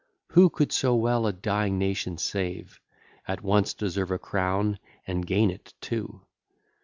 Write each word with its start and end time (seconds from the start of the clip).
Who 0.31 0.49
could 0.49 0.71
so 0.71 0.95
well 0.95 1.27
a 1.27 1.31
dying 1.31 1.77
nation 1.77 2.17
save, 2.17 2.81
At 3.27 3.43
once 3.43 3.75
deserve 3.75 4.09
a 4.09 4.17
crown, 4.17 4.79
and 5.05 5.27
gain 5.27 5.51
it 5.51 5.75
too. 5.79 6.21